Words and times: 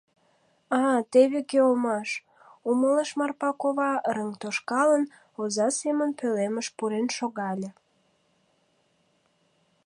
«А, 0.81 0.81
теве 1.11 1.39
кӧ 1.49 1.59
улмаш»,— 1.69 2.09
умылыш 2.69 3.09
Марпа 3.19 3.49
кува, 3.61 3.91
рыҥ 4.15 4.31
тошкалын, 4.41 5.03
оза 5.41 5.67
семын 5.79 6.09
пӧлемыш 6.19 6.67
пурен 6.77 7.07
шогале. 7.17 7.69